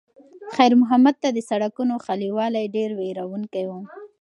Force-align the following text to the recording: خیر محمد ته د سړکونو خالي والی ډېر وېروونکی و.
خیر 0.55 0.73
محمد 0.81 1.15
ته 1.23 1.29
د 1.33 1.39
سړکونو 1.49 1.93
خالي 2.03 2.29
والی 2.37 2.65
ډېر 2.75 2.89
وېروونکی 2.99 3.63
و. 3.67 3.71